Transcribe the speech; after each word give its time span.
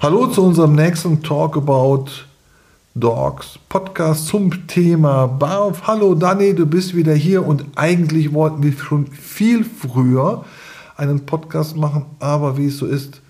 Hallo 0.00 0.26
zu 0.28 0.42
unserem 0.42 0.74
nächsten 0.74 1.22
Talk 1.22 1.56
About 1.56 2.06
Dogs 2.94 3.58
Podcast 3.68 4.26
zum 4.28 4.66
Thema 4.66 5.26
Barf. 5.26 5.86
Hallo 5.86 6.14
Dani, 6.14 6.54
du 6.54 6.66
bist 6.66 6.96
wieder 6.96 7.14
hier 7.14 7.46
und 7.46 7.64
eigentlich 7.74 8.32
wollten 8.32 8.62
wir 8.62 8.72
schon 8.72 9.06
viel 9.08 9.64
früher 9.64 10.44
einen 10.96 11.26
Podcast 11.26 11.76
machen, 11.76 12.06
aber 12.20 12.56
wie 12.56 12.66
es 12.66 12.78
so 12.78 12.86
ist, 12.86 13.20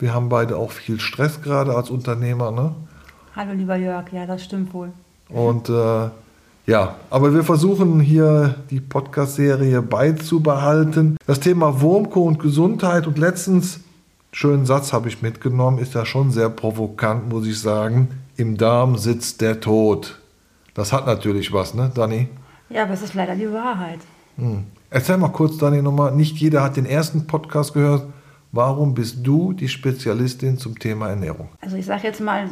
wir 0.00 0.14
haben 0.14 0.28
beide 0.28 0.56
auch 0.56 0.70
viel 0.70 0.98
Stress 0.98 1.42
gerade 1.42 1.74
als 1.74 1.90
Unternehmer. 1.90 2.50
Ne? 2.50 2.74
Hallo 3.36 3.52
lieber 3.52 3.76
Jörg, 3.76 4.10
ja, 4.12 4.26
das 4.26 4.42
stimmt 4.42 4.72
wohl. 4.72 4.92
Und 5.28 5.68
äh, 5.68 6.08
ja, 6.66 6.96
aber 7.10 7.34
wir 7.34 7.44
versuchen 7.44 8.00
hier 8.00 8.54
die 8.70 8.80
Podcast-Serie 8.80 9.82
beizubehalten. 9.82 11.16
Das 11.26 11.40
Thema 11.40 11.80
Wurmko 11.80 12.22
und 12.22 12.38
Gesundheit 12.38 13.06
und 13.06 13.18
letztens 13.18 13.80
schönen 14.32 14.66
Satz 14.66 14.92
habe 14.92 15.08
ich 15.08 15.22
mitgenommen, 15.22 15.78
ist 15.78 15.94
ja 15.94 16.06
schon 16.06 16.30
sehr 16.30 16.48
provokant, 16.48 17.28
muss 17.28 17.46
ich 17.46 17.60
sagen. 17.60 18.08
Im 18.36 18.56
Darm 18.56 18.96
sitzt 18.96 19.40
der 19.40 19.60
Tod. 19.60 20.18
Das 20.74 20.92
hat 20.92 21.06
natürlich 21.06 21.52
was, 21.52 21.74
ne, 21.74 21.90
Dani? 21.94 22.28
Ja, 22.68 22.84
aber 22.84 22.94
es 22.94 23.02
ist 23.02 23.14
leider 23.14 23.34
die 23.34 23.52
Wahrheit. 23.52 23.98
Hm. 24.36 24.64
Erzähl 24.88 25.18
mal 25.18 25.28
kurz, 25.28 25.58
Dani, 25.58 25.82
nochmal. 25.82 26.12
Nicht 26.12 26.36
jeder 26.38 26.62
hat 26.62 26.76
den 26.76 26.86
ersten 26.86 27.26
Podcast 27.26 27.74
gehört. 27.74 28.04
Warum 28.52 28.94
bist 28.94 29.18
du 29.24 29.52
die 29.52 29.68
Spezialistin 29.68 30.58
zum 30.58 30.78
Thema 30.78 31.08
Ernährung? 31.08 31.48
Also 31.60 31.76
ich 31.76 31.86
sage 31.86 32.02
jetzt 32.04 32.20
mal, 32.20 32.48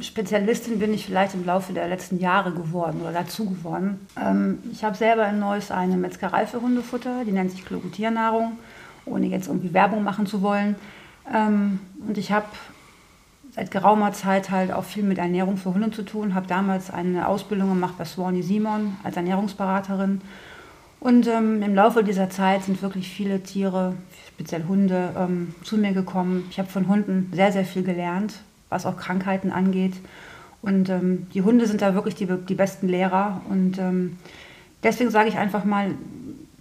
Spezialistin 0.00 0.78
bin 0.78 0.94
ich 0.94 1.04
vielleicht 1.04 1.34
im 1.34 1.44
Laufe 1.44 1.74
der 1.74 1.88
letzten 1.88 2.18
Jahre 2.18 2.52
geworden 2.52 3.02
oder 3.02 3.12
dazu 3.12 3.44
geworden. 3.44 4.06
Ähm, 4.20 4.58
ich 4.72 4.82
habe 4.82 4.96
selber 4.96 5.28
in 5.28 5.38
Neuss 5.38 5.70
eine 5.70 5.96
Metzgerei 5.96 6.46
für 6.46 6.62
Hundefutter, 6.62 7.24
die 7.26 7.32
nennt 7.32 7.50
sich 7.50 7.64
Klorutiernahrung, 7.66 8.52
ohne 9.04 9.26
jetzt 9.26 9.48
irgendwie 9.48 9.74
Werbung 9.74 10.02
machen 10.02 10.26
zu 10.26 10.40
wollen. 10.40 10.76
Ähm, 11.32 11.80
und 12.06 12.16
ich 12.16 12.32
habe 12.32 12.46
seit 13.54 13.70
geraumer 13.70 14.12
Zeit 14.14 14.50
halt 14.50 14.72
auch 14.72 14.84
viel 14.84 15.02
mit 15.02 15.18
Ernährung 15.18 15.58
für 15.58 15.74
Hunde 15.74 15.90
zu 15.90 16.02
tun, 16.02 16.34
habe 16.34 16.46
damals 16.46 16.90
eine 16.90 17.28
Ausbildung 17.28 17.68
gemacht 17.68 17.94
bei 17.98 18.06
Swanee 18.06 18.40
Simon 18.40 18.96
als 19.04 19.16
Ernährungsberaterin. 19.16 20.22
Und 21.00 21.26
ähm, 21.26 21.62
im 21.62 21.74
Laufe 21.74 22.02
dieser 22.02 22.30
Zeit 22.30 22.64
sind 22.64 22.80
wirklich 22.80 23.08
viele 23.08 23.42
Tiere, 23.42 23.94
speziell 24.34 24.64
Hunde, 24.68 25.12
ähm, 25.16 25.54
zu 25.62 25.76
mir 25.76 25.92
gekommen. 25.92 26.46
Ich 26.50 26.58
habe 26.58 26.68
von 26.68 26.88
Hunden 26.88 27.30
sehr, 27.32 27.52
sehr 27.52 27.64
viel 27.64 27.82
gelernt, 27.82 28.34
was 28.68 28.86
auch 28.86 28.96
Krankheiten 28.96 29.52
angeht. 29.52 29.94
Und 30.62 30.88
ähm, 30.88 31.26
die 31.34 31.42
Hunde 31.42 31.66
sind 31.66 31.82
da 31.82 31.94
wirklich 31.94 32.14
die, 32.14 32.26
die 32.26 32.54
besten 32.54 32.88
Lehrer. 32.88 33.42
Und 33.48 33.78
ähm, 33.78 34.16
deswegen 34.82 35.10
sage 35.10 35.28
ich 35.28 35.36
einfach 35.36 35.64
mal, 35.64 35.90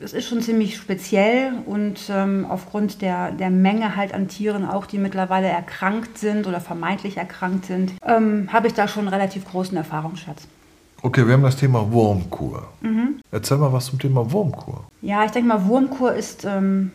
es 0.03 0.13
ist 0.13 0.27
schon 0.27 0.41
ziemlich 0.41 0.77
speziell 0.77 1.53
und 1.65 2.09
ähm, 2.09 2.45
aufgrund 2.49 3.01
der, 3.01 3.31
der 3.31 3.49
Menge 3.49 3.95
halt 3.95 4.13
an 4.13 4.27
Tieren, 4.27 4.65
auch 4.65 4.85
die 4.85 4.97
mittlerweile 4.97 5.47
erkrankt 5.47 6.17
sind 6.17 6.47
oder 6.47 6.59
vermeintlich 6.59 7.17
erkrankt 7.17 7.65
sind, 7.65 7.93
ähm, 8.05 8.49
habe 8.51 8.67
ich 8.67 8.73
da 8.73 8.87
schon 8.87 9.07
einen 9.07 9.13
relativ 9.13 9.45
großen 9.45 9.77
Erfahrungsschatz. 9.77 10.47
Okay, 11.03 11.25
wir 11.25 11.33
haben 11.33 11.43
das 11.43 11.55
Thema 11.55 11.91
Wurmkur. 11.91 12.67
Mhm. 12.81 13.19
Erzähl 13.31 13.57
mal 13.57 13.73
was 13.73 13.87
zum 13.87 13.99
Thema 13.99 14.31
Wurmkur. 14.31 14.85
Ja, 15.01 15.25
ich 15.25 15.31
denke 15.31 15.47
mal, 15.47 15.65
Wurmkur 15.65 16.13
ist 16.13 16.45
ähm, 16.45 16.91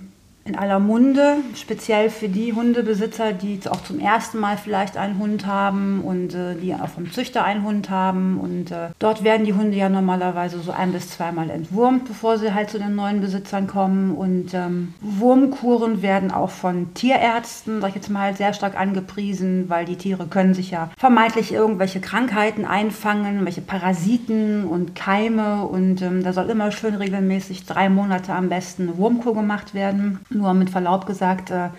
in 0.47 0.56
aller 0.56 0.78
Munde, 0.78 1.36
speziell 1.55 2.11
für 2.11 2.28
die 2.28 2.52
Hundebesitzer, 2.52 3.33
die 3.33 3.61
auch 3.69 3.83
zum 3.83 3.98
ersten 3.98 4.39
Mal 4.39 4.56
vielleicht 4.56 4.97
einen 4.97 5.19
Hund 5.19 5.47
haben 5.47 6.02
und 6.02 6.34
äh, 6.34 6.55
die 6.55 6.75
auch 6.75 6.89
vom 6.89 7.11
Züchter 7.12 7.44
einen 7.44 7.64
Hund 7.64 7.91
haben. 7.91 8.39
Und 8.39 8.70
äh, 8.70 8.89
dort 8.98 9.24
werden 9.24 9.44
die 9.44 9.55
Hunde 9.55 9.77
ja 9.77 9.89
normalerweise 9.89 10.61
so 10.61 10.70
ein 10.70 10.92
bis 10.92 11.11
zweimal 11.11 11.50
entwurmt, 11.50 12.06
bevor 12.06 12.39
sie 12.39 12.55
halt 12.55 12.70
zu 12.70 12.78
den 12.78 12.94
neuen 12.94 13.20
Besitzern 13.20 13.67
kommen. 13.67 14.14
Und 14.14 14.55
ähm, 14.55 14.95
Wurmkuren 15.01 16.02
werden 16.02 16.30
auch 16.30 16.51
von 16.51 16.95
Tierärzten, 16.95 17.80
sag 17.80 17.90
ich 17.90 17.95
jetzt 17.96 18.11
mal, 18.11 18.34
sehr 18.36 18.52
stark 18.52 18.78
angepriesen, 18.78 19.68
weil 19.68 19.84
die 19.84 19.96
Tiere 19.96 20.27
können 20.27 20.55
sich 20.55 20.70
ja 20.70 20.90
vermeintlich 20.96 21.52
irgendwelche 21.52 22.01
Krankheiten 22.01 22.64
einfangen, 22.64 23.45
welche 23.45 23.63
Parasiten 23.63 24.64
und 24.64 24.95
Keime. 24.95 25.67
Und 25.67 26.02
ähm, 26.02 26.23
da 26.23 26.33
soll 26.33 26.51
immer 26.51 26.70
schön 26.70 26.95
regelmäßig 26.95 27.67
drei 27.67 27.89
Monate 27.89 28.33
am 28.33 28.48
besten 28.48 28.84
eine 28.84 28.96
Wurmkur 28.98 29.34
gemacht 29.34 29.74
werden. 29.74 30.20
Nur 30.36 30.52
mit 30.55 30.70
Verlaub 30.70 31.07
gesagt, 31.07 31.51
äh, 31.51 31.70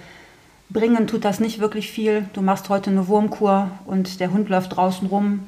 bringen 0.69 1.07
tut 1.07 1.23
das 1.23 1.39
nicht 1.39 1.59
wirklich 1.59 1.91
viel. 1.91 2.25
Du 2.33 2.41
machst 2.41 2.69
heute 2.69 2.89
eine 2.89 3.07
Wurmkur 3.07 3.69
und 3.85 4.19
der 4.19 4.31
Hund 4.31 4.49
läuft 4.49 4.75
draußen 4.75 5.07
rum, 5.07 5.41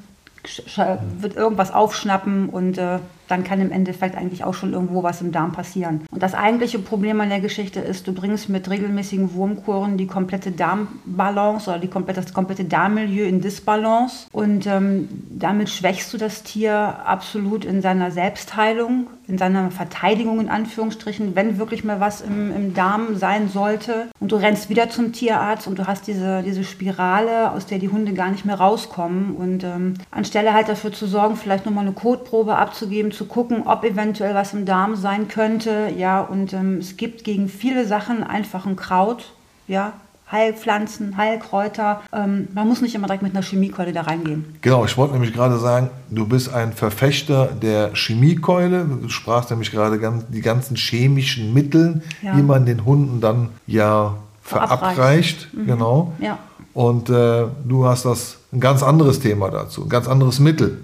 wird 1.20 1.36
irgendwas 1.36 1.74
aufschnappen 1.74 2.48
und 2.48 2.78
äh, 2.78 3.00
dann 3.28 3.44
kann 3.44 3.60
im 3.60 3.72
Endeffekt 3.72 4.16
eigentlich 4.16 4.44
auch 4.44 4.54
schon 4.54 4.72
irgendwo 4.72 5.04
was 5.04 5.22
im 5.22 5.32
Darm 5.32 5.52
passieren. 5.52 6.06
Und 6.12 6.24
das 6.24 6.34
eigentliche 6.34 6.80
Problem 6.80 7.20
an 7.20 7.30
der 7.30 7.42
Geschichte 7.42 7.82
ist, 7.82 8.08
du 8.08 8.14
bringst 8.14 8.48
mit 8.48 8.70
regelmäßigen 8.70 9.34
Wurmkuren 9.34 9.98
die 9.98 10.08
komplette 10.08 10.52
Darmbalance 10.52 11.70
oder 11.70 11.80
die 11.80 11.90
komplette, 11.90 12.22
das 12.22 12.34
komplette 12.34 12.64
Darmmilieu 12.64 13.26
in 13.26 13.42
Disbalance 13.42 14.28
und 14.32 14.66
ähm, 14.66 15.10
damit 15.30 15.70
schwächst 15.70 16.14
du 16.14 16.18
das 16.18 16.44
Tier 16.44 16.74
absolut 17.06 17.66
in 17.66 17.82
seiner 17.82 18.12
Selbstheilung, 18.12 19.08
in 19.30 19.38
seiner 19.38 19.70
Verteidigung 19.72 20.40
in 20.40 20.50
Anführungsstrichen, 20.50 21.36
wenn 21.36 21.60
wirklich 21.60 21.84
mal 21.84 22.00
was 22.00 22.22
im, 22.22 22.54
im 22.56 22.74
Darm 22.74 23.16
sein 23.16 23.48
sollte. 23.48 24.08
Und 24.20 24.32
du 24.32 24.36
rennst 24.36 24.70
wieder 24.70 24.90
zum 24.90 25.14
Tierarzt 25.14 25.68
und 25.68 25.78
du 25.78 25.88
hast 25.88 26.08
diese, 26.08 26.42
diese 26.42 26.64
Spirale, 26.64 27.52
aus 27.52 27.68
der 27.68 27.80
die 27.80 27.90
Hunde 27.90 28.14
gar 28.14 28.32
nicht 28.32 28.46
mehr 28.46 28.60
rauskommen. 28.60 29.36
Und 29.36 29.64
ähm, 29.64 29.94
anstelle 30.12 30.54
halt 30.54 30.68
dafür 30.68 30.92
zu 30.92 31.06
sorgen, 31.06 31.36
vielleicht 31.36 31.66
nochmal 31.66 31.86
eine 31.86 31.94
Kotprobe 31.94 32.58
abzugeben, 32.58 33.12
zu 33.12 33.26
gucken, 33.26 33.64
ob 33.66 33.84
eventuell 33.86 34.34
was 34.34 34.54
im 34.54 34.66
Darm 34.66 34.96
sein 34.96 35.28
könnte. 35.28 35.94
Ja, 35.96 36.22
und 36.22 36.54
ähm, 36.54 36.78
es 36.80 36.98
gibt 36.98 37.24
gegen 37.24 37.48
viele 37.48 37.86
Sachen 37.86 38.24
einfach 38.24 38.66
ein 38.66 38.76
Kraut, 38.76 39.34
ja, 39.68 39.94
Heilpflanzen, 40.32 41.18
Heilkräuter. 41.18 42.02
Ähm, 42.14 42.48
man 42.54 42.68
muss 42.68 42.82
nicht 42.82 42.96
immer 42.96 43.08
direkt 43.08 43.24
mit 43.24 43.36
einer 43.36 43.44
Chemiekeule 43.44 43.94
da 43.94 44.02
reingehen. 44.02 44.58
Genau, 44.62 44.86
ich 44.86 44.98
wollte 44.98 45.14
nämlich 45.14 45.34
gerade 45.34 45.58
sagen, 45.58 45.90
du 46.10 46.28
bist 46.28 46.54
ein 46.54 46.74
Verfechter 46.74 47.48
der 47.48 47.92
Chemiekeule. 47.96 48.86
Du 48.86 49.10
sprachst 49.10 49.50
nämlich 49.50 49.72
gerade 49.72 50.00
die 50.30 50.42
ganzen 50.42 50.76
chemischen 50.76 51.54
Mittel, 51.54 52.02
ja. 52.22 52.36
die 52.36 52.44
man 52.44 52.66
den 52.66 52.86
Hunden 52.86 53.22
dann 53.22 53.50
ja 53.66 54.16
verabreicht. 54.42 55.54
Mhm. 55.54 55.66
Genau. 55.66 56.14
Ja. 56.20 56.38
Und 56.74 57.10
äh, 57.10 57.46
du 57.66 57.86
hast 57.86 58.06
das 58.06 58.38
ein 58.54 58.60
ganz 58.60 58.84
anderes 58.84 59.20
Thema 59.20 59.50
dazu, 59.50 59.84
ein 59.84 59.90
ganz 59.90 60.08
anderes 60.08 60.40
Mittel. 60.40 60.84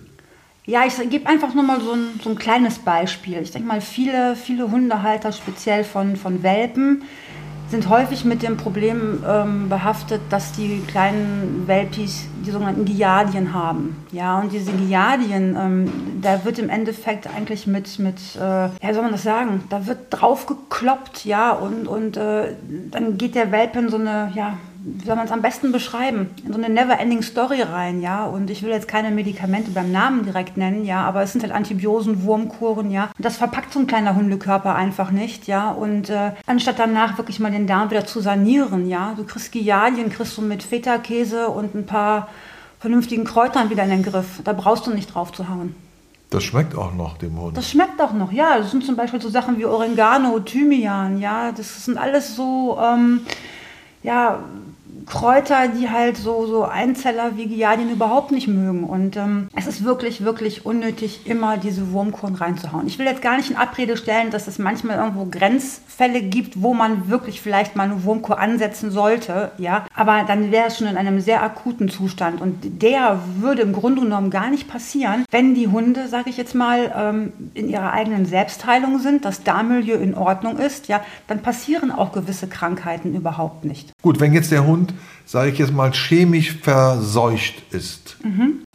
Ja, 0.66 0.84
ich 0.86 0.98
gebe 1.10 1.30
einfach 1.30 1.54
nur 1.54 1.64
mal 1.64 1.80
so 1.80 1.92
ein, 1.92 2.20
so 2.24 2.32
ein 2.32 2.38
kleines 2.38 2.80
Beispiel. 2.80 3.38
Ich 3.38 3.52
denke 3.52 3.68
mal, 3.68 3.82
viele, 3.82 4.36
viele 4.36 4.72
Hundehalter, 4.72 5.32
speziell 5.32 5.84
von, 5.84 6.16
von 6.16 6.42
Welpen, 6.42 7.04
sind 7.70 7.90
häufig 7.90 8.26
mit 8.26 8.44
dem 8.44 8.58
Problem 8.58 9.24
ähm, 9.28 9.70
behaftet, 9.70 10.22
dass 10.30 10.52
die 10.52 10.82
kleinen 10.88 11.64
Welpis 11.66 12.28
die 12.46 12.52
sogenannten 12.52 12.86
Giardien 12.86 13.54
haben. 13.54 13.96
Ja, 14.12 14.40
und 14.40 14.52
diese 14.52 14.72
Giardien, 14.72 15.56
ähm, 15.60 15.92
da 16.22 16.46
wird 16.46 16.60
im 16.60 16.70
Endeffekt 16.70 17.28
eigentlich 17.28 17.66
mit, 17.68 17.98
mit 18.00 18.20
äh, 18.36 18.40
ja, 18.40 18.94
soll 18.94 19.04
man 19.04 19.12
das 19.12 19.24
sagen, 19.24 19.64
da 19.70 19.88
wird 19.88 19.98
drauf 20.12 20.46
gekloppt, 20.46 21.26
ja, 21.26 21.52
und, 21.52 21.88
und 21.88 22.18
äh, 22.18 22.54
dann 22.92 23.18
geht 23.18 23.36
der 23.36 23.52
Welpe 23.52 23.80
in 23.80 23.90
so 23.90 23.98
eine, 23.98 24.32
ja, 24.36 24.58
wie 24.88 25.06
soll 25.06 25.16
man 25.16 25.26
es 25.26 25.32
am 25.32 25.42
besten 25.42 25.72
beschreiben, 25.72 26.30
in 26.46 26.54
so 26.54 26.60
eine 26.62 26.70
never-ending 26.70 27.24
Story 27.24 27.64
rein, 27.64 28.02
ja. 28.02 28.26
Und 28.26 28.52
ich 28.52 28.62
will 28.62 28.70
jetzt 28.70 28.88
keine 28.88 29.10
Medikamente 29.10 29.72
beim 29.72 29.92
Namen 29.92 30.24
direkt 30.24 30.58
nennen, 30.58 30.86
ja, 30.86 31.04
aber 31.04 31.24
es 31.24 31.32
sind 31.32 31.42
halt 31.42 31.54
Antibiosen, 31.54 32.24
Wurmkuren, 32.24 32.92
ja. 32.92 33.10
Und 33.18 33.26
das 33.26 33.38
verpackt 33.38 33.74
so 33.74 33.80
ein 33.80 33.88
kleiner 33.88 34.16
Hundekörper 34.16 34.76
einfach 34.76 35.10
nicht, 35.10 35.48
ja. 35.48 35.72
Und 35.72 36.12
äh, 36.12 36.34
anstatt 36.46 36.78
danach 36.78 37.18
wirklich 37.18 37.40
mal 37.40 37.52
den 37.52 37.66
Darm 37.66 37.90
wieder 37.90 38.06
zu 38.06 38.20
sanieren, 38.20 38.88
ja, 38.88 39.14
du 39.18 39.24
kriegst 39.24 39.52
Giardien, 39.52 40.12
kriegst 40.12 40.38
du 40.38 40.44
mit 40.44 40.62
Feta-Käse 40.62 41.48
und 41.48 41.74
ein 41.74 41.88
paar 41.88 42.28
vernünftigen 42.80 43.24
Kräutern 43.24 43.72
wieder 43.72 43.84
in 43.84 43.90
den 43.90 44.04
Griff. 44.04 44.42
Da 44.44 44.54
brauchst 44.54 44.86
du 44.86 44.92
nicht 44.92 45.16
drauf 45.16 45.34
zu 45.34 45.50
hauen. 45.50 45.76
Das 46.30 46.44
schmeckt 46.44 46.76
auch 46.76 46.94
noch 46.94 47.18
dem 47.18 47.40
Hund. 47.40 47.58
Das 47.58 47.72
schmeckt 47.72 48.00
auch 48.00 48.14
noch, 48.14 48.32
ja. 48.32 48.60
Das 48.60 48.70
sind 48.70 48.86
zum 48.86 48.96
Beispiel 48.96 49.20
so 49.20 49.30
Sachen 49.30 49.58
wie 49.58 49.66
Oregano, 49.66 50.40
Thymian, 50.42 51.20
ja. 51.20 51.52
Das 51.52 51.86
sind 51.86 51.98
alles 51.98 52.36
so, 52.36 52.78
ähm, 52.80 53.22
ja, 54.04 54.40
Kräuter, 55.06 55.68
die 55.68 55.90
halt 55.90 56.18
so, 56.18 56.46
so 56.48 56.64
Einzeller 56.64 57.38
wie 57.38 57.48
Giardien 57.48 57.92
überhaupt 57.92 58.32
nicht 58.32 58.48
mögen. 58.48 58.84
Und 58.84 59.18
ähm, 59.18 59.48
es 59.56 59.68
ist 59.68 59.84
wirklich, 59.84 60.24
wirklich 60.24 60.66
unnötig, 60.66 61.22
immer 61.26 61.58
diese 61.58 61.92
Wurmkuren 61.92 62.36
reinzuhauen. 62.36 62.88
Ich 62.88 62.98
will 63.00 63.06
jetzt 63.06 63.22
gar 63.22 63.38
nicht 63.38 63.52
in 63.52 63.58
Abrede 63.58 63.98
stellen, 63.98 64.32
dass 64.32 64.48
es 64.48 64.60
manchmal 64.60 64.98
irgendwo 64.98 65.26
Grenzfälle 65.26 66.22
gibt, 66.22 66.62
wo 66.62 66.74
man 66.74 67.10
wirklich 67.10 67.42
vielleicht 67.42 67.76
mal 67.76 67.84
eine 67.84 68.04
Wurmkur 68.04 68.40
ansetzen 68.40 68.92
sollte, 68.92 69.52
ja. 69.58 69.86
Aber 69.94 70.24
dann 70.28 70.52
wäre 70.52 70.68
es 70.68 70.78
schon 70.78 70.88
in 70.88 70.98
einem 70.98 71.22
sehr 71.22 71.44
akuten 71.44 71.90
Zustand. 71.90 72.42
Und 72.42 72.82
der 72.82 73.20
würde 73.40 73.62
im 73.62 73.74
Grunde 73.74 74.02
genommen 74.02 74.30
gar 74.30 74.50
nicht 74.50 74.68
passieren, 74.68 75.26
wenn 75.32 75.54
die 75.54 75.68
Hunde, 75.68 76.08
sage 76.08 76.30
ich 76.30 76.38
jetzt 76.38 76.56
mal, 76.56 76.92
ähm, 76.98 77.34
in 77.54 77.70
ihrer 77.70 77.94
eigenen 77.94 78.26
Selbstheilung 78.26 79.00
sind, 79.00 79.26
das 79.26 79.44
Darmmilieu 79.44 79.98
in 79.98 80.16
Ordnung 80.16 80.58
ist, 80.58 80.88
ja, 80.88 81.02
dann 81.28 81.42
passieren 81.42 81.92
auch 81.92 82.12
gewisse 82.12 82.48
Krankheiten 82.48 83.14
überhaupt 83.14 83.66
nicht. 83.66 83.92
Gut, 84.02 84.20
wenn 84.20 84.34
jetzt 84.34 84.52
der 84.52 84.66
Hund 84.66 84.95
sage 85.26 85.52
ich 85.52 85.58
jetzt 85.58 85.74
mal, 85.74 85.92
chemisch 85.92 86.54
verseucht 86.62 87.56
ist 87.72 88.18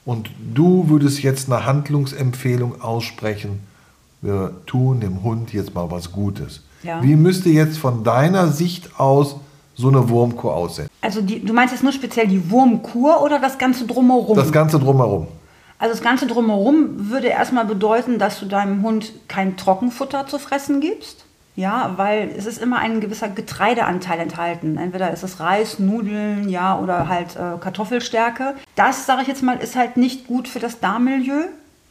und 0.04 0.30
du 0.54 0.88
würdest 0.88 1.22
jetzt 1.22 1.50
eine 1.50 1.66
Handlungsempfehlung 1.66 2.80
aussprechen, 2.80 3.60
wir 4.22 4.52
tun 4.66 5.00
dem 5.00 5.22
Hund 5.22 5.52
jetzt 5.52 5.74
mal 5.74 5.90
was 5.90 6.12
Gutes. 6.12 6.62
Ja. 6.82 7.02
Wie 7.02 7.16
müsste 7.16 7.48
jetzt 7.48 7.78
von 7.78 8.04
deiner 8.04 8.48
Sicht 8.48 8.98
aus 8.98 9.36
so 9.74 9.88
eine 9.88 10.08
Wurmkur 10.08 10.54
aussehen? 10.54 10.88
Also 11.00 11.22
die, 11.22 11.44
du 11.44 11.52
meinst 11.52 11.72
jetzt 11.72 11.82
nur 11.82 11.92
speziell 11.92 12.26
die 12.26 12.50
Wurmkur 12.50 13.22
oder 13.22 13.38
das 13.38 13.58
Ganze 13.58 13.86
drumherum? 13.86 14.36
Das 14.36 14.52
Ganze 14.52 14.78
drumherum. 14.78 15.28
Also 15.78 15.94
das 15.94 16.02
Ganze 16.02 16.26
drumherum 16.26 17.10
würde 17.10 17.28
erstmal 17.28 17.64
bedeuten, 17.64 18.18
dass 18.18 18.38
du 18.38 18.46
deinem 18.46 18.82
Hund 18.82 19.12
kein 19.28 19.56
Trockenfutter 19.56 20.26
zu 20.26 20.38
fressen 20.38 20.80
gibst. 20.80 21.24
Ja, 21.56 21.94
weil 21.96 22.32
es 22.36 22.46
ist 22.46 22.58
immer 22.58 22.78
ein 22.78 23.00
gewisser 23.00 23.28
Getreideanteil 23.28 24.20
enthalten. 24.20 24.78
Entweder 24.78 25.12
ist 25.12 25.22
es 25.22 25.40
Reis, 25.40 25.78
Nudeln, 25.78 26.48
ja, 26.48 26.78
oder 26.78 27.08
halt 27.08 27.36
äh, 27.36 27.58
Kartoffelstärke. 27.60 28.54
Das, 28.76 29.04
sage 29.04 29.22
ich 29.22 29.28
jetzt 29.28 29.42
mal, 29.42 29.56
ist 29.58 29.76
halt 29.76 29.96
nicht 29.96 30.26
gut 30.26 30.48
für 30.48 30.60
das 30.60 30.80
Darmmilieu. 30.80 31.42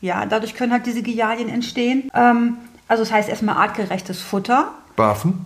Ja, 0.02 0.26
dadurch 0.26 0.56
können 0.56 0.72
halt 0.72 0.86
diese 0.86 1.02
Giardien 1.02 1.50
entstehen. 1.50 2.10
Ähm, 2.14 2.58
also 2.88 3.04
das 3.04 3.12
heißt 3.12 3.30
erstmal 3.30 3.58
artgerechtes 3.58 4.22
Futter 4.22 4.72
Barfen? 4.96 5.46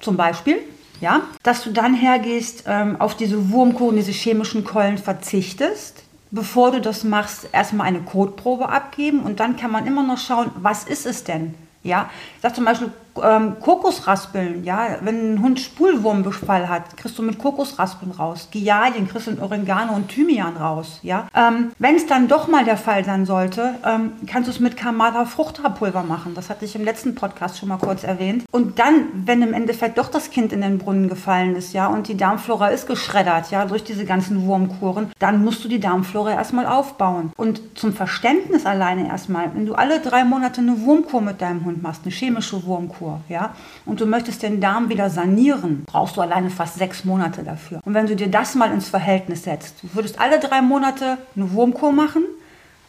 zum 0.00 0.16
Beispiel, 0.16 0.58
ja, 1.00 1.22
dass 1.42 1.64
du 1.64 1.72
dann 1.72 1.94
hergehst, 1.94 2.64
ähm, 2.66 3.00
auf 3.00 3.16
diese 3.16 3.50
Wurmkuren, 3.50 3.96
diese 3.96 4.12
chemischen 4.12 4.64
Keulen 4.64 4.98
verzichtest. 4.98 6.02
Bevor 6.30 6.72
du 6.72 6.80
das 6.80 7.04
machst, 7.04 7.48
erstmal 7.52 7.86
eine 7.86 8.00
Kotprobe 8.00 8.68
abgeben 8.68 9.20
und 9.20 9.40
dann 9.40 9.56
kann 9.56 9.70
man 9.70 9.86
immer 9.86 10.02
noch 10.02 10.18
schauen, 10.18 10.50
was 10.56 10.84
ist 10.84 11.06
es 11.06 11.24
denn? 11.24 11.54
Ja, 11.82 12.10
ich 12.36 12.42
sag 12.42 12.54
zum 12.56 12.64
Beispiel 12.64 12.90
ähm, 13.22 13.56
Kokosraspeln, 13.60 14.64
ja, 14.64 14.98
wenn 15.00 15.34
ein 15.34 15.42
Hund 15.42 15.60
Spulwurmbefall 15.60 16.68
hat, 16.68 16.96
kriegst 16.96 17.18
du 17.18 17.22
mit 17.22 17.38
Kokosraspeln 17.38 18.12
raus. 18.12 18.48
Giardien 18.50 19.08
kriegst 19.08 19.26
du 19.26 19.32
mit 19.32 19.42
Oregano 19.42 19.94
und 19.94 20.08
Thymian 20.08 20.56
raus, 20.56 21.00
ja. 21.02 21.28
Ähm, 21.34 21.72
wenn 21.78 21.96
es 21.96 22.06
dann 22.06 22.28
doch 22.28 22.48
mal 22.48 22.64
der 22.64 22.76
Fall 22.76 23.04
sein 23.04 23.26
sollte, 23.26 23.74
ähm, 23.84 24.12
kannst 24.26 24.48
du 24.48 24.52
es 24.52 24.60
mit 24.60 24.76
Kamada 24.76 25.24
Fruchthaarpulver 25.24 26.02
machen. 26.02 26.32
Das 26.34 26.50
hatte 26.50 26.64
ich 26.64 26.74
im 26.74 26.84
letzten 26.84 27.14
Podcast 27.14 27.58
schon 27.58 27.68
mal 27.68 27.78
kurz 27.78 28.04
erwähnt. 28.04 28.44
Und 28.50 28.78
dann, 28.78 29.06
wenn 29.24 29.42
im 29.42 29.52
Endeffekt 29.52 29.98
doch 29.98 30.08
das 30.08 30.30
Kind 30.30 30.52
in 30.52 30.60
den 30.60 30.78
Brunnen 30.78 31.08
gefallen 31.08 31.56
ist, 31.56 31.72
ja, 31.72 31.86
und 31.86 32.08
die 32.08 32.16
Darmflora 32.16 32.68
ist 32.68 32.86
geschreddert, 32.86 33.50
ja, 33.50 33.64
durch 33.66 33.84
diese 33.84 34.04
ganzen 34.04 34.46
Wurmkuren, 34.46 35.10
dann 35.18 35.44
musst 35.44 35.64
du 35.64 35.68
die 35.68 35.80
Darmflora 35.80 36.32
erstmal 36.32 36.66
aufbauen. 36.66 37.32
Und 37.36 37.60
zum 37.74 37.92
Verständnis 37.92 38.66
alleine 38.66 39.08
erstmal, 39.08 39.54
wenn 39.54 39.66
du 39.66 39.74
alle 39.74 40.00
drei 40.00 40.24
Monate 40.24 40.60
eine 40.60 40.80
Wurmkur 40.80 41.20
mit 41.20 41.40
deinem 41.40 41.64
Hund 41.64 41.82
machst, 41.82 42.02
eine 42.04 42.12
chemische 42.12 42.64
Wurmkur, 42.64 43.03
ja, 43.28 43.54
und 43.86 44.00
du 44.00 44.06
möchtest 44.06 44.42
den 44.42 44.60
Darm 44.60 44.88
wieder 44.88 45.10
sanieren, 45.10 45.82
brauchst 45.86 46.16
du 46.16 46.20
alleine 46.20 46.50
fast 46.50 46.76
sechs 46.78 47.04
Monate 47.04 47.42
dafür. 47.42 47.80
Und 47.84 47.94
wenn 47.94 48.06
du 48.06 48.16
dir 48.16 48.28
das 48.28 48.54
mal 48.54 48.72
ins 48.72 48.88
Verhältnis 48.88 49.44
setzt, 49.44 49.82
du 49.82 49.88
würdest 49.94 50.18
alle 50.20 50.38
drei 50.40 50.60
Monate 50.62 51.18
eine 51.36 51.50
Wurmkur 51.52 51.92
machen, 51.92 52.22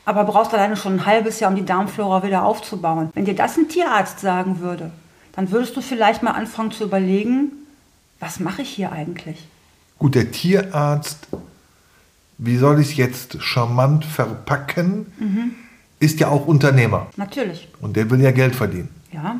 aber 0.06 0.24
brauchst 0.24 0.54
alleine 0.54 0.78
schon 0.78 0.94
ein 1.00 1.06
halbes 1.06 1.40
Jahr, 1.40 1.50
um 1.52 1.56
die 1.58 1.66
Darmflora 1.66 2.24
wieder 2.24 2.44
aufzubauen. 2.46 3.10
Wenn 3.14 3.26
dir 3.26 3.36
das 3.36 3.58
ein 3.58 3.68
Tierarzt 3.70 4.20
sagen 4.20 4.60
würde, 4.60 4.92
dann 5.34 5.52
würdest 5.52 5.76
du 5.76 5.82
vielleicht 5.82 6.24
mal 6.24 6.32
anfangen 6.32 6.72
zu 6.72 6.84
überlegen, 6.84 7.52
was 8.20 8.40
mache 8.40 8.62
ich 8.62 8.70
hier 8.70 8.92
eigentlich? 8.92 9.48
Gut, 9.98 10.16
der 10.16 10.32
Tierarzt, 10.32 11.28
wie 12.38 12.58
soll 12.58 12.80
ich 12.80 12.92
es 12.92 12.98
jetzt 12.98 13.42
charmant 13.42 14.06
verpacken, 14.06 15.54
ist 16.00 16.20
ja 16.20 16.28
auch 16.28 16.46
Unternehmer. 16.48 17.08
Natürlich, 17.18 17.68
Und 17.82 17.96
der 17.96 18.10
will 18.10 18.22
ja 18.22 18.32
Geld 18.32 18.56
verdienen. 18.56 18.90
ja. 19.12 19.38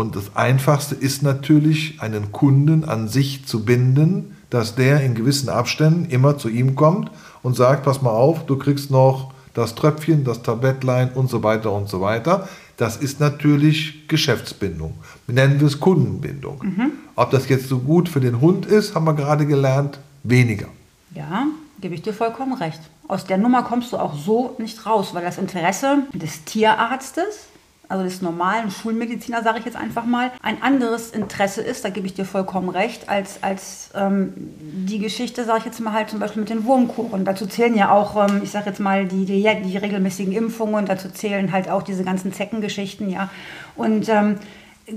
Und 0.00 0.16
das 0.16 0.34
Einfachste 0.34 0.94
ist 0.94 1.22
natürlich, 1.22 2.00
einen 2.00 2.32
Kunden 2.32 2.84
an 2.84 3.06
sich 3.06 3.44
zu 3.44 3.66
binden, 3.66 4.34
dass 4.48 4.74
der 4.74 5.02
in 5.02 5.14
gewissen 5.14 5.50
Abständen 5.50 6.06
immer 6.06 6.38
zu 6.38 6.48
ihm 6.48 6.74
kommt 6.74 7.10
und 7.42 7.54
sagt, 7.54 7.82
pass 7.82 8.00
mal 8.00 8.08
auf, 8.08 8.46
du 8.46 8.56
kriegst 8.56 8.90
noch 8.90 9.34
das 9.52 9.74
Tröpfchen, 9.74 10.24
das 10.24 10.42
Tablettlein 10.42 11.10
und 11.12 11.28
so 11.28 11.42
weiter 11.42 11.70
und 11.72 11.90
so 11.90 12.00
weiter. 12.00 12.48
Das 12.78 12.96
ist 12.96 13.20
natürlich 13.20 14.08
Geschäftsbindung. 14.08 14.94
Nennen 15.26 15.60
wir 15.60 15.66
es 15.66 15.78
Kundenbindung. 15.78 16.64
Ob 17.14 17.30
das 17.30 17.46
jetzt 17.50 17.68
so 17.68 17.80
gut 17.80 18.08
für 18.08 18.20
den 18.20 18.40
Hund 18.40 18.64
ist, 18.64 18.94
haben 18.94 19.04
wir 19.04 19.12
gerade 19.12 19.44
gelernt, 19.44 19.98
weniger. 20.22 20.68
Ja, 21.14 21.44
gebe 21.78 21.94
ich 21.94 22.00
dir 22.00 22.14
vollkommen 22.14 22.54
recht. 22.54 22.80
Aus 23.06 23.26
der 23.26 23.36
Nummer 23.36 23.64
kommst 23.64 23.92
du 23.92 23.98
auch 23.98 24.14
so 24.14 24.56
nicht 24.56 24.86
raus, 24.86 25.10
weil 25.12 25.24
das 25.24 25.36
Interesse 25.36 26.04
des 26.14 26.44
Tierarztes, 26.44 27.49
also 27.90 28.04
des 28.04 28.22
normalen 28.22 28.70
Schulmediziner, 28.70 29.42
sage 29.42 29.58
ich 29.58 29.64
jetzt 29.64 29.76
einfach 29.76 30.04
mal, 30.04 30.30
ein 30.42 30.62
anderes 30.62 31.10
Interesse 31.10 31.60
ist, 31.60 31.84
da 31.84 31.90
gebe 31.90 32.06
ich 32.06 32.14
dir 32.14 32.24
vollkommen 32.24 32.68
recht, 32.68 33.08
als, 33.08 33.42
als 33.42 33.90
ähm, 33.94 34.32
die 34.60 35.00
Geschichte, 35.00 35.44
sage 35.44 35.58
ich 35.58 35.64
jetzt 35.66 35.80
mal 35.80 35.92
halt 35.92 36.08
zum 36.08 36.20
Beispiel 36.20 36.40
mit 36.40 36.50
den 36.50 36.64
Wurmkuren. 36.64 37.24
Dazu 37.24 37.46
zählen 37.46 37.76
ja 37.76 37.90
auch, 37.90 38.28
ähm, 38.28 38.42
ich 38.44 38.50
sage 38.52 38.70
jetzt 38.70 38.78
mal, 38.78 39.06
die, 39.06 39.24
die, 39.24 39.42
die 39.42 39.76
regelmäßigen 39.76 40.32
Impfungen, 40.32 40.86
dazu 40.86 41.10
zählen 41.10 41.50
halt 41.50 41.68
auch 41.68 41.82
diese 41.82 42.04
ganzen 42.04 42.32
Zeckengeschichten, 42.32 43.10
ja. 43.10 43.28
Und 43.74 44.08
ähm, 44.08 44.38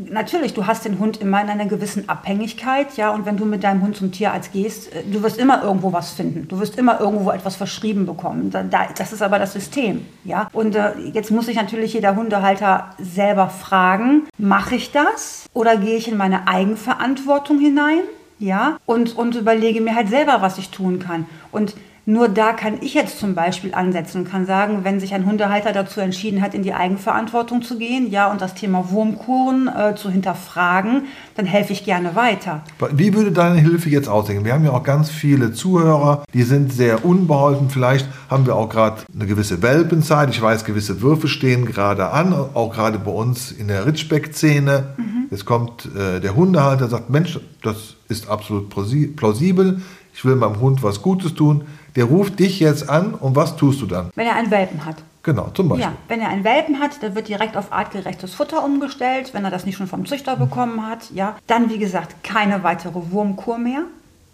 Natürlich, 0.09 0.53
du 0.53 0.65
hast 0.65 0.85
den 0.85 0.99
Hund 0.99 1.21
immer 1.21 1.41
in 1.41 1.49
einer 1.49 1.65
gewissen 1.65 2.09
Abhängigkeit, 2.09 2.97
ja, 2.97 3.11
und 3.11 3.25
wenn 3.25 3.37
du 3.37 3.45
mit 3.45 3.63
deinem 3.63 3.81
Hund 3.81 3.95
zum 3.95 4.11
Tierarzt 4.11 4.51
gehst, 4.53 4.93
äh, 4.93 5.03
du 5.03 5.21
wirst 5.23 5.37
immer 5.37 5.63
irgendwo 5.63 5.93
was 5.93 6.11
finden. 6.11 6.47
Du 6.47 6.59
wirst 6.59 6.77
immer 6.77 6.99
irgendwo 6.99 7.31
etwas 7.31 7.55
verschrieben 7.55 8.05
bekommen. 8.05 8.49
Da, 8.51 8.63
da, 8.63 8.87
das 8.97 9.13
ist 9.13 9.21
aber 9.21 9.39
das 9.39 9.53
System, 9.53 10.05
ja. 10.23 10.49
Und 10.53 10.75
äh, 10.75 10.91
jetzt 11.13 11.31
muss 11.31 11.45
sich 11.45 11.55
natürlich 11.55 11.93
jeder 11.93 12.15
Hundehalter 12.15 12.91
selber 12.99 13.49
fragen, 13.49 14.23
mache 14.37 14.75
ich 14.75 14.91
das 14.91 15.45
oder 15.53 15.77
gehe 15.77 15.97
ich 15.97 16.07
in 16.07 16.17
meine 16.17 16.47
Eigenverantwortung 16.47 17.59
hinein, 17.59 18.01
ja, 18.39 18.77
und, 18.85 19.15
und 19.15 19.35
überlege 19.35 19.81
mir 19.81 19.95
halt 19.95 20.09
selber, 20.09 20.41
was 20.41 20.57
ich 20.57 20.69
tun 20.69 20.99
kann. 20.99 21.25
Und 21.51 21.75
nur 22.05 22.27
da 22.27 22.51
kann 22.51 22.79
ich 22.81 22.93
jetzt 22.93 23.19
zum 23.19 23.33
Beispiel 23.33 23.73
ansetzen 23.73 24.19
und 24.19 24.29
kann 24.29 24.45
sagen, 24.45 24.79
wenn 24.83 24.99
sich 24.99 25.13
ein 25.13 25.25
Hundehalter 25.25 25.71
dazu 25.71 26.01
entschieden 26.01 26.41
hat, 26.41 26.53
in 26.53 26.61
die 26.61 26.73
Eigenverantwortung 26.73 27.61
zu 27.61 27.77
gehen, 27.77 28.11
ja, 28.11 28.29
und 28.29 28.41
das 28.41 28.55
Thema 28.55 28.91
Wurmkuren 28.91 29.69
äh, 29.69 29.95
zu 29.95 30.09
hinterfragen, 30.09 31.03
dann 31.35 31.45
helfe 31.45 31.71
ich 31.71 31.85
gerne 31.85 32.15
weiter. 32.15 32.61
Wie 32.91 33.13
würde 33.13 33.31
deine 33.31 33.59
Hilfe 33.59 33.89
jetzt 33.89 34.09
aussehen? 34.09 34.43
Wir 34.43 34.53
haben 34.53 34.65
ja 34.65 34.71
auch 34.71 34.83
ganz 34.83 35.09
viele 35.09 35.53
Zuhörer, 35.53 36.23
die 36.33 36.43
sind 36.43 36.73
sehr 36.73 37.05
unbeholfen. 37.05 37.69
Vielleicht 37.69 38.07
haben 38.29 38.45
wir 38.45 38.55
auch 38.55 38.67
gerade 38.69 38.97
eine 39.15 39.25
gewisse 39.25 39.61
Welpenzeit. 39.61 40.29
Ich 40.29 40.41
weiß, 40.41 40.65
gewisse 40.65 41.01
Würfe 41.01 41.27
stehen 41.27 41.65
gerade 41.65 42.09
an, 42.09 42.33
auch 42.33 42.73
gerade 42.73 42.99
bei 42.99 43.11
uns 43.11 43.51
in 43.51 43.69
der 43.69 43.85
Ritschbeck-Szene. 43.85 44.95
Jetzt 45.31 45.45
kommt 45.45 45.87
äh, 45.95 46.19
der 46.19 46.35
Hundehalter, 46.35 46.87
sagt, 46.89 47.09
Mensch, 47.09 47.39
das 47.61 47.95
ist 48.09 48.29
absolut 48.29 48.73
plausi- 48.73 49.15
plausibel. 49.15 49.81
Ich 50.13 50.23
will 50.25 50.35
meinem 50.35 50.59
Hund 50.59 50.83
was 50.83 51.01
Gutes 51.01 51.33
tun. 51.33 51.63
Der 51.95 52.05
ruft 52.05 52.39
dich 52.39 52.59
jetzt 52.59 52.89
an 52.89 53.13
und 53.13 53.35
was 53.35 53.55
tust 53.55 53.81
du 53.81 53.85
dann? 53.85 54.09
Wenn 54.15 54.27
er 54.27 54.35
einen 54.35 54.51
Welpen 54.51 54.85
hat. 54.85 54.95
Genau, 55.21 55.49
zum 55.53 55.69
Beispiel. 55.69 55.85
Ja, 55.85 55.93
wenn 56.09 56.19
er 56.19 56.29
einen 56.29 56.43
Welpen 56.43 56.79
hat, 56.79 57.01
dann 57.01 57.15
wird 57.15 57.29
direkt 57.29 57.55
auf 57.55 57.71
artgerechtes 57.71 58.33
Futter 58.33 58.63
umgestellt, 58.63 59.33
wenn 59.33 59.45
er 59.45 59.51
das 59.51 59.65
nicht 59.65 59.77
schon 59.77 59.87
vom 59.87 60.05
Züchter 60.05 60.35
bekommen 60.35 60.85
hat. 60.85 61.11
Ja, 61.11 61.37
dann 61.47 61.69
wie 61.69 61.77
gesagt 61.77 62.23
keine 62.23 62.63
weitere 62.63 63.11
Wurmkur 63.11 63.57
mehr. 63.57 63.83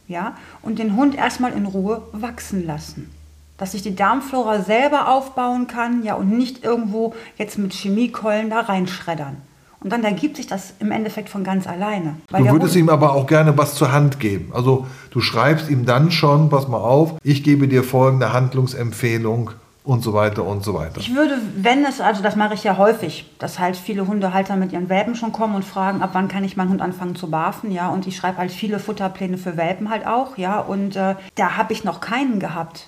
Ja, 0.08 0.36
und 0.64 0.80
den 0.80 0.96
Hund 0.96 1.16
erstmal 1.16 1.54
in 1.54 1.68
Ruhe 1.68 2.02
wachsen 2.14 2.66
lassen. 2.66 3.12
Dass 3.58 3.74
sich 3.74 3.84
die 3.84 3.96
Darmflora 3.96 4.62
selber 4.62 5.10
aufbauen 5.10 5.68
kann, 5.68 6.04
ja, 6.04 6.16
und 6.16 6.32
nicht 6.36 6.64
irgendwo 6.64 7.14
jetzt 7.38 7.60
mit 7.60 7.74
Chemiekeulen 7.74 8.50
da 8.50 8.62
reinschreddern. 8.62 9.38
Und 9.82 9.92
dann 9.92 10.04
ergibt 10.04 10.38
sich 10.38 10.48
das 10.48 10.74
im 10.80 10.92
Endeffekt 10.92 11.30
von 11.30 11.44
ganz 11.44 11.66
alleine. 11.66 12.16
Du 12.30 12.52
würdest 12.52 12.76
ihm 12.76 12.90
aber 12.90 13.14
auch 13.14 13.28
gerne 13.28 13.58
was 13.58 13.76
zur 13.76 13.92
Hand 13.92 14.20
geben. 14.20 14.52
Also 14.54 14.88
du 15.12 15.22
schreibst 15.22 15.70
ihm 15.70 15.86
dann 15.86 16.12
schon, 16.12 16.50
pass 16.50 16.68
mal 16.68 16.78
auf, 16.78 17.16
ich 17.24 17.44
gebe 17.44 17.68
dir 17.68 17.84
folgende 17.84 18.34
Handlungsempfehlung 18.34 19.52
und 19.84 20.04
so 20.04 20.14
weiter 20.14 20.46
und 20.46 20.64
so 20.64 20.74
weiter. 20.74 21.00
Ich 21.00 21.16
würde, 21.16 21.36
wenn 21.56 21.86
es, 21.86 22.02
also 22.02 22.22
das 22.22 22.36
mache 22.36 22.54
ich 22.54 22.64
ja 22.64 22.78
häufig, 22.78 23.32
dass 23.40 23.58
halt 23.58 23.78
viele 23.78 24.06
Hundehalter 24.06 24.56
mit 24.56 24.74
ihren 24.74 24.90
Welpen 24.90 25.16
schon 25.16 25.32
kommen 25.32 25.56
und 25.56 25.66
fragen, 25.66 26.02
ab 26.02 26.12
wann 26.14 26.28
kann 26.28 26.44
ich 26.44 26.58
meinen 26.58 26.70
Hund 26.70 26.82
anfangen 26.82 27.16
zu 27.16 27.30
barfen, 27.32 27.72
ja, 27.72 27.90
und 27.90 28.06
ich 28.06 28.16
schreibe 28.16 28.38
halt 28.38 28.52
viele 28.52 28.80
Futterpläne 28.80 29.38
für 29.38 29.58
Welpen 29.58 29.90
halt 29.90 30.06
auch, 30.06 30.38
ja, 30.38 30.60
und 30.60 30.96
äh, 30.96 31.16
da 31.36 31.58
habe 31.58 31.74
ich 31.74 31.84
noch 31.84 32.02
keinen 32.02 32.40
gehabt, 32.40 32.86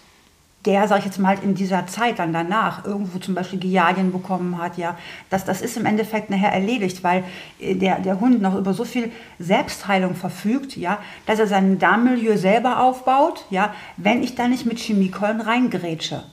der, 0.65 0.87
sag 0.87 0.99
ich 0.99 1.05
jetzt 1.05 1.19
mal, 1.19 1.29
halt 1.29 1.43
in 1.43 1.55
dieser 1.55 1.87
Zeit 1.87 2.19
dann 2.19 2.33
danach 2.33 2.85
irgendwo 2.85 3.17
zum 3.19 3.33
Beispiel 3.33 3.59
Giardien 3.59 4.11
bekommen 4.11 4.57
hat, 4.57 4.77
ja, 4.77 4.97
das, 5.29 5.45
das 5.45 5.61
ist 5.61 5.77
im 5.77 5.85
Endeffekt 5.85 6.29
nachher 6.29 6.51
erledigt, 6.51 7.03
weil 7.03 7.23
äh, 7.59 7.75
der, 7.75 7.99
der 7.99 8.19
Hund 8.19 8.41
noch 8.41 8.55
über 8.55 8.73
so 8.73 8.85
viel 8.85 9.11
Selbstheilung 9.39 10.15
verfügt, 10.15 10.77
ja, 10.77 10.99
dass 11.25 11.39
er 11.39 11.47
sein 11.47 11.79
Darmmilieu 11.79 12.37
selber 12.37 12.81
aufbaut, 12.81 13.45
ja, 13.49 13.73
wenn 13.97 14.21
ich 14.21 14.35
da 14.35 14.47
nicht 14.47 14.65
mit 14.65 14.79
Chemiekeulen 14.79 15.41
reingrätsche. 15.41 16.23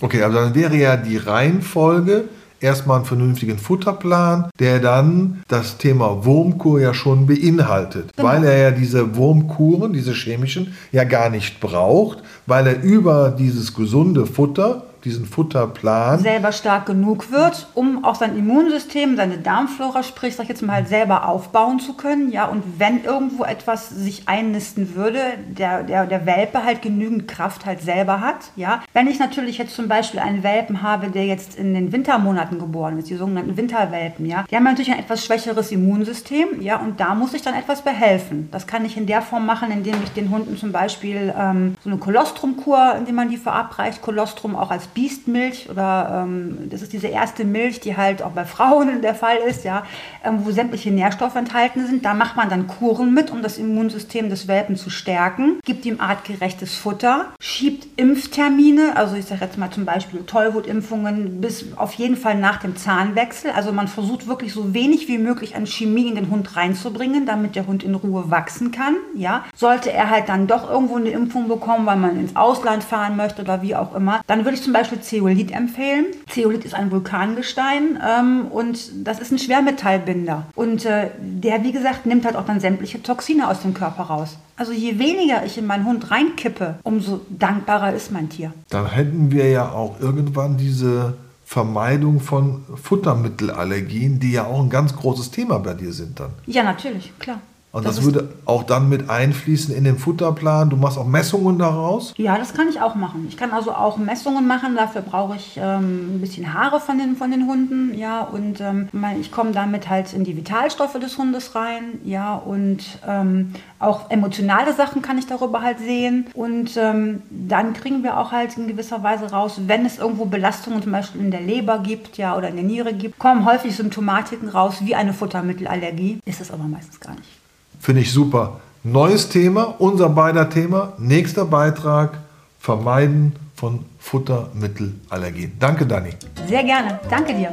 Okay, 0.00 0.22
also 0.22 0.38
dann 0.38 0.54
wäre 0.54 0.76
ja 0.76 0.96
die 0.96 1.16
Reihenfolge 1.16 2.28
erstmal 2.60 2.96
einen 2.98 3.06
vernünftigen 3.06 3.58
Futterplan, 3.58 4.50
der 4.58 4.78
dann 4.80 5.42
das 5.48 5.78
Thema 5.78 6.24
Wurmkur 6.24 6.80
ja 6.80 6.94
schon 6.94 7.26
beinhaltet, 7.26 8.10
Genau. 8.16 8.28
weil 8.28 8.44
er 8.44 8.58
ja 8.58 8.70
diese 8.70 9.16
Wurmkuren, 9.16 9.92
diese 9.92 10.12
chemischen, 10.12 10.74
ja 10.92 11.04
gar 11.04 11.30
nicht 11.30 11.60
braucht, 11.60 12.18
weil 12.46 12.66
er 12.66 12.82
über 12.82 13.30
dieses 13.30 13.74
gesunde 13.74 14.26
Futter, 14.26 14.82
diesen 15.06 15.24
Futterplan 15.24 16.18
selber 16.18 16.50
stark 16.50 16.84
genug 16.86 17.30
wird, 17.30 17.68
um 17.74 18.04
auch 18.04 18.16
sein 18.16 18.36
Immunsystem, 18.36 19.16
seine 19.16 19.38
Darmflora, 19.38 20.02
sprich, 20.02 20.34
sag 20.34 20.44
ich 20.44 20.48
jetzt 20.50 20.62
mal, 20.62 20.74
halt 20.74 20.88
selber 20.88 21.28
aufbauen 21.28 21.78
zu 21.78 21.94
können. 21.94 22.30
Ja, 22.32 22.46
und 22.46 22.62
wenn 22.78 23.04
irgendwo 23.04 23.44
etwas 23.44 23.88
sich 23.88 24.28
einnisten 24.28 24.96
würde, 24.96 25.20
der, 25.48 25.84
der, 25.84 26.06
der 26.06 26.26
Welpe 26.26 26.64
halt 26.64 26.82
genügend 26.82 27.28
Kraft 27.28 27.64
halt 27.64 27.80
selber 27.82 28.20
hat. 28.20 28.50
Ja, 28.56 28.82
wenn 28.92 29.06
ich 29.06 29.20
natürlich 29.20 29.58
jetzt 29.58 29.76
zum 29.76 29.86
Beispiel 29.86 30.18
einen 30.18 30.42
Welpen 30.42 30.82
habe, 30.82 31.08
der 31.08 31.24
jetzt 31.24 31.56
in 31.56 31.72
den 31.72 31.92
Wintermonaten 31.92 32.58
geboren 32.58 32.98
ist, 32.98 33.08
die 33.08 33.14
sogenannten 33.14 33.56
Winterwelpen, 33.56 34.26
ja, 34.26 34.44
die 34.50 34.56
haben 34.56 34.64
natürlich 34.64 34.90
ein 34.90 34.98
etwas 34.98 35.24
schwächeres 35.24 35.70
Immunsystem, 35.70 36.60
ja, 36.60 36.80
und 36.80 36.98
da 36.98 37.14
muss 37.14 37.32
ich 37.32 37.42
dann 37.42 37.54
etwas 37.54 37.82
behelfen. 37.82 38.48
Das 38.50 38.66
kann 38.66 38.84
ich 38.84 38.96
in 38.96 39.06
der 39.06 39.22
Form 39.22 39.46
machen, 39.46 39.70
indem 39.70 40.02
ich 40.02 40.10
den 40.10 40.30
Hunden 40.30 40.56
zum 40.56 40.72
Beispiel 40.72 41.32
ähm, 41.38 41.76
so 41.84 41.90
eine 41.90 41.98
Kolostrumkur, 41.98 42.96
indem 42.98 43.14
man 43.14 43.30
die 43.30 43.36
verabreicht, 43.36 44.02
Kolostrum 44.02 44.56
auch 44.56 44.72
als 44.72 44.88
Biestmilch 44.96 45.68
oder 45.70 46.24
ähm, 46.24 46.70
das 46.70 46.80
ist 46.80 46.94
diese 46.94 47.08
erste 47.08 47.44
Milch, 47.44 47.80
die 47.80 47.98
halt 47.98 48.22
auch 48.22 48.30
bei 48.30 48.46
Frauen 48.46 49.02
der 49.02 49.14
Fall 49.14 49.36
ist, 49.46 49.62
ja, 49.62 49.84
ähm, 50.24 50.40
wo 50.44 50.50
sämtliche 50.50 50.90
Nährstoffe 50.90 51.36
enthalten 51.36 51.86
sind. 51.86 52.04
Da 52.06 52.14
macht 52.14 52.34
man 52.34 52.48
dann 52.48 52.66
Kuren 52.66 53.12
mit, 53.12 53.30
um 53.30 53.42
das 53.42 53.58
Immunsystem 53.58 54.30
des 54.30 54.48
Welpen 54.48 54.76
zu 54.76 54.88
stärken, 54.88 55.60
gibt 55.66 55.84
ihm 55.84 56.00
artgerechtes 56.00 56.74
Futter, 56.74 57.26
schiebt 57.38 57.86
Impftermine, 57.98 58.96
also 58.96 59.16
ich 59.16 59.26
sage 59.26 59.44
jetzt 59.44 59.58
mal 59.58 59.70
zum 59.70 59.84
Beispiel 59.84 60.22
Tollwutimpfungen 60.24 61.42
bis 61.42 61.76
auf 61.76 61.92
jeden 61.94 62.16
Fall 62.16 62.36
nach 62.36 62.56
dem 62.56 62.76
Zahnwechsel. 62.76 63.50
Also 63.50 63.72
man 63.72 63.88
versucht 63.88 64.26
wirklich 64.26 64.54
so 64.54 64.72
wenig 64.72 65.08
wie 65.08 65.18
möglich 65.18 65.56
an 65.56 65.66
Chemie 65.66 66.08
in 66.08 66.14
den 66.14 66.30
Hund 66.30 66.56
reinzubringen, 66.56 67.26
damit 67.26 67.54
der 67.54 67.66
Hund 67.66 67.84
in 67.84 67.94
Ruhe 67.94 68.30
wachsen 68.30 68.70
kann. 68.70 68.96
Ja, 69.14 69.44
sollte 69.54 69.92
er 69.92 70.08
halt 70.08 70.30
dann 70.30 70.46
doch 70.46 70.70
irgendwo 70.70 70.96
eine 70.96 71.10
Impfung 71.10 71.48
bekommen, 71.48 71.84
weil 71.84 71.96
man 71.96 72.18
ins 72.18 72.34
Ausland 72.34 72.82
fahren 72.82 73.16
möchte 73.16 73.42
oder 73.42 73.60
wie 73.60 73.76
auch 73.76 73.94
immer, 73.94 74.22
dann 74.26 74.44
würde 74.44 74.56
ich 74.56 74.62
zum 74.62 74.72
Beispiel 74.72 74.85
Zeolit 75.00 75.50
empfehlen. 75.50 76.06
Zeolit 76.28 76.64
ist 76.64 76.74
ein 76.74 76.90
Vulkangestein 76.90 77.98
ähm, 78.06 78.46
und 78.50 79.06
das 79.06 79.18
ist 79.18 79.32
ein 79.32 79.38
Schwermetallbinder. 79.38 80.46
Und 80.54 80.84
äh, 80.84 81.10
der, 81.20 81.64
wie 81.64 81.72
gesagt, 81.72 82.06
nimmt 82.06 82.24
halt 82.24 82.36
auch 82.36 82.46
dann 82.46 82.60
sämtliche 82.60 83.02
Toxine 83.02 83.48
aus 83.48 83.62
dem 83.62 83.74
Körper 83.74 84.04
raus. 84.04 84.38
Also 84.56 84.72
je 84.72 84.98
weniger 84.98 85.44
ich 85.44 85.58
in 85.58 85.66
meinen 85.66 85.84
Hund 85.84 86.10
reinkippe, 86.10 86.78
umso 86.82 87.20
dankbarer 87.28 87.92
ist 87.92 88.12
mein 88.12 88.28
Tier. 88.28 88.52
Dann 88.70 88.90
hätten 88.90 89.30
wir 89.30 89.50
ja 89.50 89.70
auch 89.70 90.00
irgendwann 90.00 90.56
diese 90.56 91.14
Vermeidung 91.44 92.20
von 92.20 92.64
Futtermittelallergien, 92.74 94.18
die 94.18 94.32
ja 94.32 94.46
auch 94.46 94.60
ein 94.60 94.70
ganz 94.70 94.96
großes 94.96 95.30
Thema 95.30 95.58
bei 95.58 95.74
dir 95.74 95.92
sind 95.92 96.18
dann. 96.18 96.30
Ja, 96.46 96.62
natürlich, 96.62 97.12
klar. 97.18 97.40
Und 97.76 97.84
das, 97.84 97.96
das 97.96 98.06
würde 98.06 98.30
auch 98.46 98.62
dann 98.62 98.88
mit 98.88 99.10
einfließen 99.10 99.74
in 99.74 99.84
den 99.84 99.98
Futterplan. 99.98 100.70
Du 100.70 100.76
machst 100.76 100.96
auch 100.96 101.04
Messungen 101.04 101.58
daraus? 101.58 102.14
Ja, 102.16 102.38
das 102.38 102.54
kann 102.54 102.70
ich 102.70 102.80
auch 102.80 102.94
machen. 102.94 103.26
Ich 103.28 103.36
kann 103.36 103.50
also 103.50 103.70
auch 103.70 103.98
Messungen 103.98 104.46
machen. 104.46 104.76
Dafür 104.76 105.02
brauche 105.02 105.36
ich 105.36 105.58
ähm, 105.62 106.16
ein 106.16 106.20
bisschen 106.22 106.54
Haare 106.54 106.80
von 106.80 106.96
den, 106.96 107.16
von 107.16 107.30
den 107.30 107.46
Hunden. 107.46 107.92
Ja, 107.92 108.22
und 108.22 108.62
ähm, 108.62 108.88
ich 109.20 109.30
komme 109.30 109.52
damit 109.52 109.90
halt 109.90 110.14
in 110.14 110.24
die 110.24 110.34
Vitalstoffe 110.38 110.98
des 110.98 111.18
Hundes 111.18 111.54
rein. 111.54 112.00
Ja, 112.02 112.36
und 112.36 112.82
ähm, 113.06 113.52
auch 113.78 114.10
emotionale 114.10 114.72
Sachen 114.72 115.02
kann 115.02 115.18
ich 115.18 115.26
darüber 115.26 115.60
halt 115.60 115.78
sehen. 115.78 116.28
Und 116.32 116.78
ähm, 116.78 117.20
dann 117.28 117.74
kriegen 117.74 118.02
wir 118.02 118.16
auch 118.16 118.32
halt 118.32 118.56
in 118.56 118.68
gewisser 118.68 119.02
Weise 119.02 119.32
raus, 119.32 119.60
wenn 119.66 119.84
es 119.84 119.98
irgendwo 119.98 120.24
Belastungen 120.24 120.82
zum 120.82 120.92
Beispiel 120.92 121.20
in 121.20 121.30
der 121.30 121.42
Leber 121.42 121.80
gibt, 121.80 122.16
ja, 122.16 122.38
oder 122.38 122.48
in 122.48 122.56
der 122.56 122.64
Niere 122.64 122.94
gibt, 122.94 123.18
kommen 123.18 123.44
häufig 123.44 123.76
Symptomatiken 123.76 124.48
raus 124.48 124.76
wie 124.80 124.94
eine 124.94 125.12
Futtermittelallergie. 125.12 126.20
Ist 126.24 126.40
es 126.40 126.50
aber 126.50 126.64
meistens 126.64 127.00
gar 127.00 127.14
nicht. 127.14 127.45
Finde 127.80 128.02
ich 128.02 128.12
super. 128.12 128.60
Neues 128.82 129.28
Thema, 129.28 129.74
unser 129.78 130.08
beider 130.08 130.48
Thema. 130.48 130.92
Nächster 130.98 131.44
Beitrag: 131.44 132.18
Vermeiden 132.58 133.34
von 133.54 133.84
Futtermittelallergien. 133.98 135.52
Danke, 135.58 135.86
Dani. 135.86 136.10
Sehr 136.46 136.62
gerne. 136.62 137.00
Danke 137.08 137.34
dir. 137.34 137.52